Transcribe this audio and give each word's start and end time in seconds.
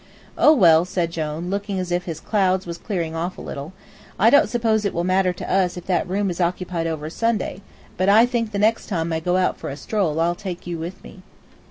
"Oh, 0.35 0.51
well," 0.51 0.83
said 0.83 1.11
Jone, 1.11 1.51
looking 1.51 1.77
as 1.77 1.91
if 1.91 2.05
his 2.05 2.19
clouds 2.19 2.65
was 2.65 2.79
clearing 2.79 3.13
off 3.13 3.37
a 3.37 3.41
little, 3.41 3.71
"I 4.17 4.31
don't 4.31 4.49
suppose 4.49 4.83
it 4.83 4.95
will 4.95 5.03
matter 5.03 5.31
to 5.31 5.47
us 5.53 5.77
if 5.77 5.85
that 5.85 6.09
room 6.09 6.31
is 6.31 6.41
occupied 6.41 6.87
over 6.87 7.07
Sunday, 7.11 7.61
but 7.97 8.09
I 8.09 8.25
think 8.25 8.51
the 8.51 8.57
next 8.57 8.87
time 8.87 9.13
I 9.13 9.19
go 9.19 9.37
out 9.37 9.57
for 9.59 9.69
a 9.69 9.77
stroll 9.77 10.19
I'll 10.19 10.33
take 10.33 10.65
you 10.65 10.79
with 10.79 11.03
me." 11.03 11.21